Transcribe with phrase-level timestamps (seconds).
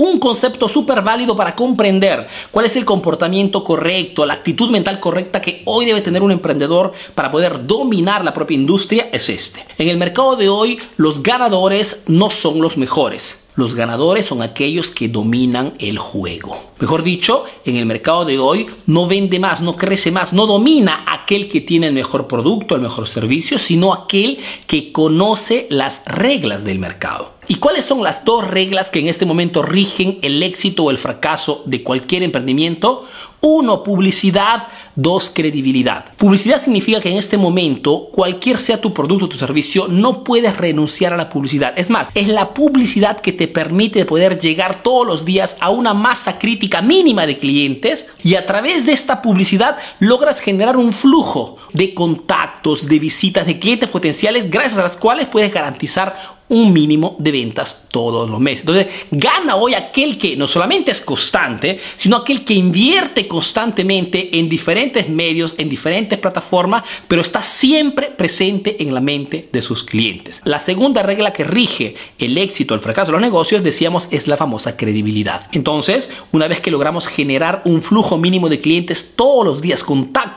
[0.00, 5.42] Un concepto súper válido para comprender cuál es el comportamiento correcto, la actitud mental correcta
[5.42, 9.62] que hoy debe tener un emprendedor para poder dominar la propia industria es este.
[9.76, 13.46] En el mercado de hoy los ganadores no son los mejores.
[13.56, 16.56] Los ganadores son aquellos que dominan el juego.
[16.78, 21.04] Mejor dicho, en el mercado de hoy no vende más, no crece más, no domina
[21.06, 26.64] aquel que tiene el mejor producto, el mejor servicio, sino aquel que conoce las reglas
[26.64, 27.39] del mercado.
[27.50, 30.98] ¿Y cuáles son las dos reglas que en este momento rigen el éxito o el
[30.98, 33.08] fracaso de cualquier emprendimiento?
[33.40, 34.68] Uno, publicidad.
[34.94, 36.12] Dos, credibilidad.
[36.16, 40.56] Publicidad significa que en este momento, cualquier sea tu producto o tu servicio, no puedes
[40.56, 41.72] renunciar a la publicidad.
[41.76, 45.94] Es más, es la publicidad que te permite poder llegar todos los días a una
[45.94, 51.56] masa crítica mínima de clientes y a través de esta publicidad logras generar un flujo
[51.72, 57.16] de contactos, de visitas, de clientes potenciales, gracias a las cuales puedes garantizar un mínimo
[57.18, 58.60] de ventas todos los meses.
[58.60, 64.48] Entonces, gana hoy aquel que no solamente es constante, sino aquel que invierte constantemente en
[64.48, 70.42] diferentes medios, en diferentes plataformas, pero está siempre presente en la mente de sus clientes.
[70.44, 74.36] La segunda regla que rige el éxito, el fracaso de los negocios, decíamos, es la
[74.36, 75.46] famosa credibilidad.
[75.52, 79.84] Entonces, una vez que logramos generar un flujo mínimo de clientes todos los días,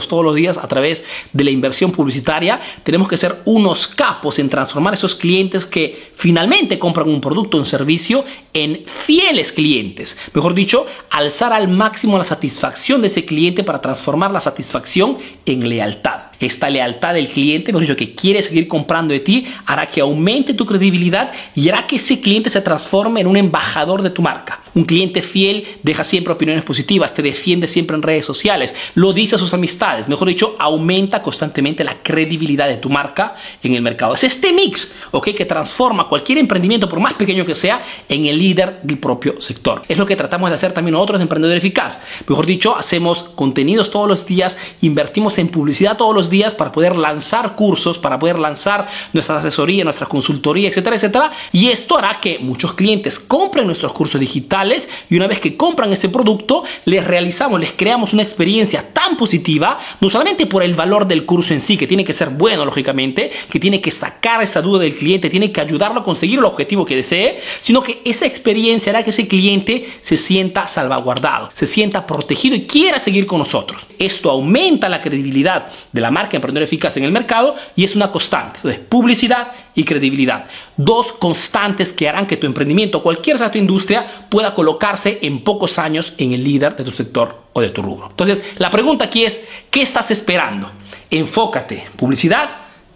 [0.00, 4.50] todos los días a través de la inversión publicitaria, tenemos que ser unos capos en
[4.50, 10.18] transformar esos clientes que finalmente compran un producto o un servicio en fieles clientes.
[10.32, 15.68] Mejor dicho, alzar al máximo la satisfacción de ese cliente para transformar la satisfacción en
[15.68, 16.32] lealtad.
[16.40, 20.54] Esta lealtad del cliente, mejor dicho, que quiere seguir comprando de ti, hará que aumente
[20.54, 24.63] tu credibilidad y hará que ese cliente se transforme en un embajador de tu marca.
[24.74, 29.36] Un cliente fiel deja siempre opiniones positivas, te defiende siempre en redes sociales, lo dice
[29.36, 34.14] a sus amistades, mejor dicho, aumenta constantemente la credibilidad de tu marca en el mercado.
[34.14, 35.28] Es este mix, ¿ok?
[35.28, 39.82] Que transforma cualquier emprendimiento, por más pequeño que sea, en el líder del propio sector.
[39.88, 42.00] Es lo que tratamos de hacer también nosotros, Emprendedores Eficaz.
[42.26, 46.96] Mejor dicho, hacemos contenidos todos los días, invertimos en publicidad todos los días para poder
[46.96, 51.32] lanzar cursos, para poder lanzar nuestra asesoría, nuestra consultoría, etcétera, etcétera.
[51.52, 54.63] Y esto hará que muchos clientes compren nuestros cursos digitales
[55.10, 59.78] y una vez que compran ese producto, les realizamos, les creamos una experiencia tan positiva,
[60.00, 63.30] no solamente por el valor del curso en sí, que tiene que ser bueno, lógicamente,
[63.50, 66.84] que tiene que sacar esa duda del cliente, tiene que ayudarlo a conseguir el objetivo
[66.84, 72.06] que desee, sino que esa experiencia hará que ese cliente se sienta salvaguardado, se sienta
[72.06, 73.86] protegido y quiera seguir con nosotros.
[73.98, 78.10] Esto aumenta la credibilidad de la marca emprendedor eficaz en el mercado y es una
[78.10, 78.56] constante.
[78.56, 80.46] Entonces, publicidad y credibilidad.
[80.76, 85.78] Dos constantes que harán que tu emprendimiento, cualquier sea tu industria, pueda colocarse en pocos
[85.78, 88.08] años en el líder de tu sector o de tu rubro.
[88.10, 90.70] Entonces, la pregunta aquí es, ¿qué estás esperando?
[91.10, 92.50] Enfócate, publicidad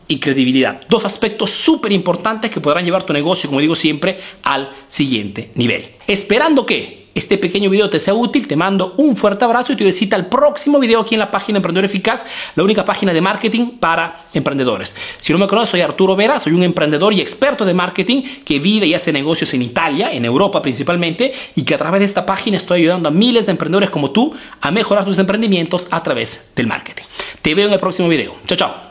[0.06, 0.80] y credibilidad.
[0.88, 5.90] Dos aspectos súper importantes que podrán llevar tu negocio, como digo siempre, al siguiente nivel.
[6.06, 6.97] ¿Esperando qué?
[7.18, 10.26] Este pequeño video te sea útil, te mando un fuerte abrazo y te visita al
[10.26, 12.24] próximo video aquí en la página Emprendedor Eficaz,
[12.54, 14.94] la única página de marketing para emprendedores.
[15.18, 18.58] Si no me conoces, soy Arturo Vera, soy un emprendedor y experto de marketing que
[18.58, 22.24] vive y hace negocios en Italia, en Europa principalmente, y que a través de esta
[22.24, 26.52] página estoy ayudando a miles de emprendedores como tú a mejorar sus emprendimientos a través
[26.54, 27.04] del marketing.
[27.42, 28.34] Te veo en el próximo video.
[28.46, 28.87] Chao, chao.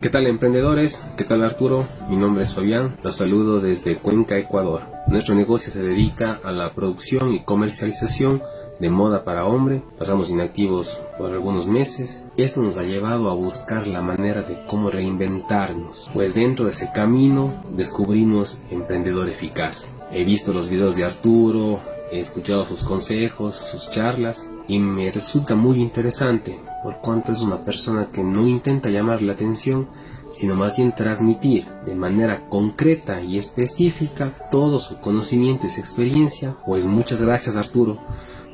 [0.00, 1.04] ¿Qué tal emprendedores?
[1.18, 1.86] ¿Qué tal Arturo?
[2.08, 4.80] Mi nombre es Fabián, los saludo desde Cuenca, Ecuador.
[5.08, 8.40] Nuestro negocio se dedica a la producción y comercialización
[8.78, 9.82] de moda para hombre.
[9.98, 12.24] Pasamos inactivos por algunos meses.
[12.38, 16.08] Esto nos ha llevado a buscar la manera de cómo reinventarnos.
[16.14, 19.90] Pues dentro de ese camino descubrimos Emprendedor Eficaz.
[20.12, 21.78] He visto los videos de Arturo,
[22.10, 27.64] he escuchado sus consejos, sus charlas y me resulta muy interesante por cuanto es una
[27.64, 29.88] persona que no intenta llamar la atención,
[30.30, 36.56] sino más bien transmitir de manera concreta y específica todo su conocimiento y su experiencia.
[36.64, 37.98] Pues muchas gracias Arturo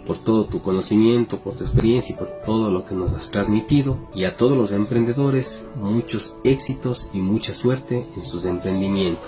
[0.06, 3.98] por todo tu conocimiento, por tu experiencia y por todo lo que nos has transmitido.
[4.14, 9.26] Y a todos los emprendedores, muchos éxitos y mucha suerte en sus emprendimientos.